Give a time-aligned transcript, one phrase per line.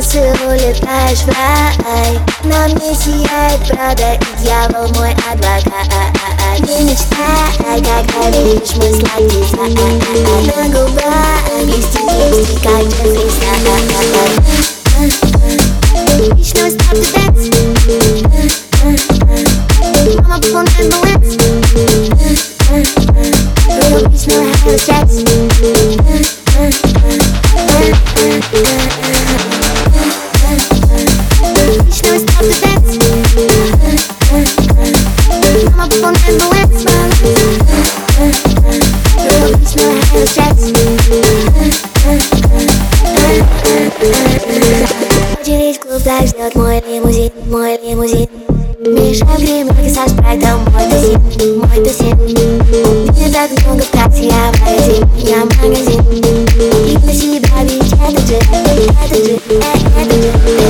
[0.00, 2.18] волосы улетаешь в рай.
[2.44, 5.88] На мне сияет правда и дьявол мой адвокат.
[6.60, 9.70] Не мечтай, когда видишь мой сладкий сад
[10.56, 12.82] На губах листик, листик, как
[15.02, 15.29] Джеффри
[46.26, 48.28] ждет мой лимузин, мой лимузин
[48.80, 55.06] Миша гримерки со спрайтом, мой тусин, мой тусин Мне так много в я магазин,
[55.60, 56.00] магазин
[56.86, 60.69] И на себя ведь это же, это же, это же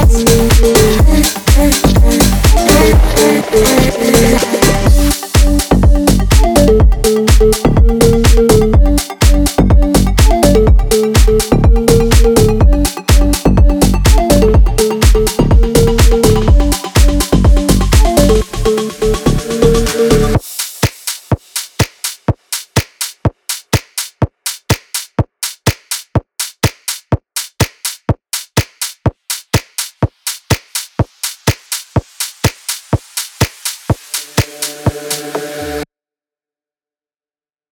[0.00, 0.39] Let's go.